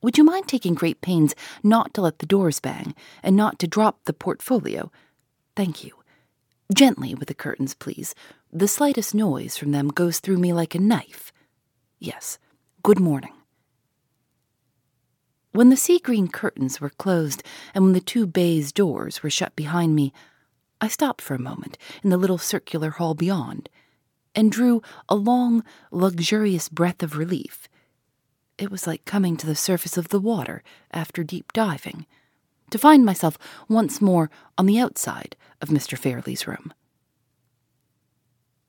Would 0.01 0.17
you 0.17 0.23
mind 0.23 0.47
taking 0.47 0.73
great 0.73 1.01
pains 1.01 1.35
not 1.63 1.93
to 1.95 2.01
let 2.01 2.19
the 2.19 2.25
doors 2.25 2.61
bang, 2.61 2.95
and 3.21 3.35
not 3.35 3.59
to 3.59 3.67
drop 3.67 4.05
the 4.05 4.13
portfolio? 4.13 4.91
Thank 5.55 5.83
you. 5.83 5.91
Gently 6.73 7.13
with 7.13 7.27
the 7.27 7.33
curtains, 7.33 7.73
please. 7.73 8.15
The 8.53 8.69
slightest 8.69 9.13
noise 9.13 9.57
from 9.57 9.71
them 9.71 9.89
goes 9.89 10.19
through 10.19 10.37
me 10.37 10.53
like 10.53 10.75
a 10.75 10.79
knife. 10.79 11.33
Yes. 11.99 12.39
Good 12.83 13.01
morning. 13.01 13.34
When 15.55 15.69
the 15.69 15.77
sea 15.77 15.99
green 15.99 16.27
curtains 16.27 16.81
were 16.81 16.89
closed 16.89 17.41
and 17.73 17.85
when 17.85 17.93
the 17.93 18.01
two 18.01 18.27
baize 18.27 18.73
doors 18.73 19.23
were 19.23 19.29
shut 19.29 19.55
behind 19.55 19.95
me, 19.95 20.11
I 20.81 20.89
stopped 20.89 21.21
for 21.21 21.33
a 21.33 21.39
moment 21.39 21.77
in 22.03 22.09
the 22.09 22.17
little 22.17 22.37
circular 22.37 22.89
hall 22.89 23.13
beyond 23.13 23.69
and 24.35 24.51
drew 24.51 24.81
a 25.07 25.15
long, 25.15 25.63
luxurious 25.91 26.67
breath 26.67 27.01
of 27.01 27.15
relief. 27.15 27.69
It 28.57 28.69
was 28.69 28.85
like 28.85 29.05
coming 29.05 29.37
to 29.37 29.45
the 29.45 29.55
surface 29.55 29.95
of 29.95 30.09
the 30.09 30.19
water 30.19 30.61
after 30.91 31.23
deep 31.23 31.53
diving, 31.53 32.05
to 32.69 32.77
find 32.77 33.05
myself 33.05 33.37
once 33.69 34.01
more 34.01 34.29
on 34.57 34.65
the 34.65 34.77
outside 34.77 35.37
of 35.61 35.69
Mr. 35.69 35.97
Fairlie's 35.97 36.45
room. 36.45 36.73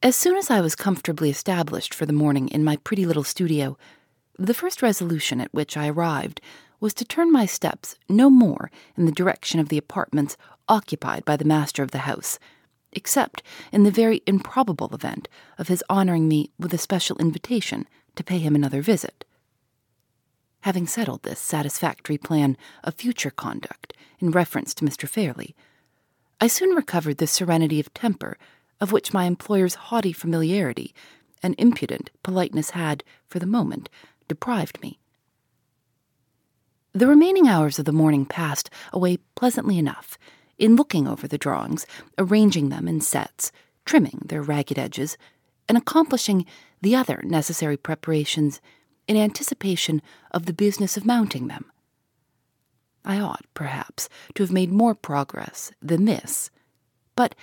As 0.05 0.14
soon 0.14 0.37
as 0.37 0.53
I 0.53 0.61
was 0.61 0.77
comfortably 0.77 1.31
established 1.31 1.92
for 1.92 2.07
the 2.07 2.12
morning 2.12 2.46
in 2.46 2.62
my 2.62 2.77
pretty 2.77 3.07
little 3.07 3.25
studio, 3.25 3.77
the 4.38 4.55
first 4.55 4.83
resolution 4.83 5.40
at 5.40 5.53
which 5.53 5.77
I 5.77 5.88
arrived 5.88 6.40
was 6.87 6.94
to 6.94 7.05
turn 7.05 7.33
my 7.33 7.44
steps 7.44 7.96
no 8.09 8.31
more 8.31 8.70
in 8.96 9.07
the 9.07 9.11
direction 9.11 9.59
of 9.59 9.70
the 9.70 9.77
apartments 9.77 10.37
occupied 10.68 11.25
by 11.25 11.37
the 11.37 11.44
master 11.44 11.83
of 11.83 11.90
the 11.90 12.07
house, 12.07 12.38
except 12.92 13.42
in 13.72 13.83
the 13.83 13.90
very 13.90 14.22
improbable 14.25 14.94
event 14.94 15.27
of 15.59 15.66
his 15.66 15.83
honoring 15.90 16.29
me 16.29 16.49
with 16.61 16.72
a 16.72 16.79
special 16.79 17.18
invitation 17.18 17.88
to 18.14 18.22
pay 18.22 18.38
him 18.38 18.55
another 18.55 18.83
visit. 18.83 19.25
Having 20.61 20.87
settled 20.87 21.25
this 21.25 21.40
satisfactory 21.40 22.18
plan 22.18 22.57
of 22.85 22.94
future 22.94 23.33
conduct 23.33 23.92
in 24.20 24.31
reference 24.31 24.72
to 24.75 24.85
Mr. 24.85 25.09
Fairlie, 25.09 25.57
I 26.40 26.46
soon 26.46 26.70
recovered 26.70 27.18
the 27.18 27.27
serenity 27.27 27.81
of 27.81 27.92
temper 27.94 28.38
of 28.81 28.92
which 28.92 29.12
my 29.12 29.25
employer's 29.25 29.75
haughty 29.75 30.12
familiarity 30.12 30.94
and 31.42 31.57
impudent 31.59 32.11
politeness 32.22 32.70
had, 32.70 33.03
for 33.27 33.40
the 33.40 33.44
moment, 33.44 33.88
deprived 34.29 34.81
me. 34.83 35.01
The 36.96 37.06
remaining 37.06 37.46
hours 37.46 37.78
of 37.78 37.85
the 37.85 37.92
morning 37.92 38.24
passed 38.24 38.70
away 38.90 39.18
pleasantly 39.35 39.78
enough 39.78 40.16
in 40.56 40.76
looking 40.76 41.06
over 41.06 41.28
the 41.28 41.37
drawings, 41.37 41.87
arranging 42.16 42.70
them 42.70 42.88
in 42.88 43.02
sets, 43.02 43.52
trimming 43.85 44.22
their 44.24 44.40
ragged 44.40 44.78
edges, 44.78 45.18
and 45.68 45.76
accomplishing 45.76 46.46
the 46.80 46.96
other 46.96 47.20
necessary 47.22 47.76
preparations 47.76 48.62
in 49.06 49.14
anticipation 49.14 50.00
of 50.30 50.46
the 50.46 50.54
business 50.54 50.96
of 50.96 51.04
mounting 51.04 51.48
them. 51.48 51.66
I 53.04 53.20
ought, 53.20 53.44
perhaps, 53.52 54.09
to 54.35 54.42
have 54.42 54.50
made 54.50 54.72
more 54.72 54.94
progress 54.94 55.72
than 55.82 56.06
this, 56.06 56.50
but 57.14 57.35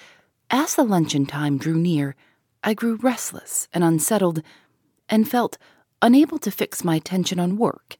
as 0.50 0.74
the 0.74 0.84
luncheon 0.84 1.28
time 1.28 1.60
drew 1.60 1.76
near, 1.76 2.16
I 2.64 2.74
grew 2.74 2.96
restless 2.96 3.68
and 3.72 3.84
unsettled, 3.84 4.42
and 5.10 5.30
felt 5.30 5.60
unable 6.02 6.40
to 6.40 6.50
fix 6.50 6.84
my 6.84 6.96
attention 6.96 7.40
on 7.40 7.58
work 7.58 7.98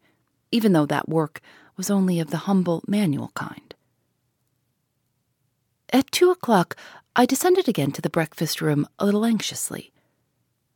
even 0.54 0.72
though 0.72 0.86
that 0.86 1.10
work 1.10 1.42
was 1.76 1.90
only 1.90 2.20
of 2.20 2.30
the 2.30 2.46
humble 2.46 2.84
manual 2.88 3.32
kind. 3.34 3.74
At 5.92 6.12
two 6.12 6.30
o'clock, 6.30 6.76
I 7.16 7.26
descended 7.26 7.68
again 7.68 7.92
to 7.94 8.02
the 8.02 8.10
breakfast 8.10 8.62
room 8.62 8.88
a 9.00 9.06
little 9.06 9.26
anxiously. 9.26 9.92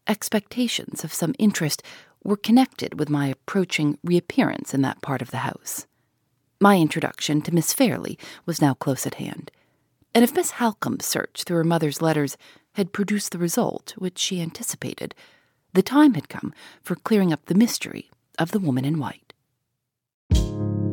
Expectations 0.07 1.03
of 1.03 1.13
some 1.13 1.35
interest 1.37 1.83
were 2.23 2.37
connected 2.37 2.97
with 2.97 3.07
my 3.09 3.27
approaching 3.27 3.99
reappearance 4.03 4.73
in 4.73 4.81
that 4.81 5.03
part 5.03 5.21
of 5.21 5.29
the 5.29 5.37
house. 5.37 5.85
My 6.59 6.77
introduction 6.77 7.41
to 7.43 7.53
Miss 7.53 7.71
Fairlie 7.71 8.17
was 8.47 8.61
now 8.61 8.73
close 8.73 9.05
at 9.05 9.15
hand. 9.15 9.51
And 10.15 10.23
if 10.23 10.33
Miss 10.33 10.53
Halcombe's 10.53 11.05
search 11.05 11.43
through 11.43 11.57
her 11.57 11.63
mother's 11.63 12.01
letters 12.01 12.35
had 12.73 12.93
produced 12.93 13.31
the 13.31 13.37
result 13.37 13.93
which 13.95 14.17
she 14.17 14.41
anticipated, 14.41 15.13
the 15.73 15.83
time 15.83 16.15
had 16.15 16.29
come 16.29 16.51
for 16.81 16.95
clearing 16.95 17.31
up 17.31 17.45
the 17.45 17.53
mystery 17.53 18.09
of 18.39 18.51
the 18.51 18.59
woman 18.59 18.83
in 18.83 18.97
white. 18.97 19.26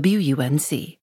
WUNC. 0.00 0.98